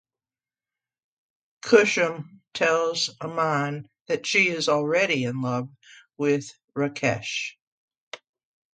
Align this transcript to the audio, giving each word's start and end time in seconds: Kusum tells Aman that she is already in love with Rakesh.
Kusum 1.61 2.41
tells 2.55 3.11
Aman 3.21 3.87
that 4.07 4.25
she 4.25 4.47
is 4.49 4.67
already 4.67 5.25
in 5.25 5.41
love 5.41 5.69
with 6.17 6.49
Rakesh. 6.75 7.51